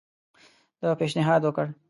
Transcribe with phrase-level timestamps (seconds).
[0.81, 1.67] ده پېشنهاد وکړ.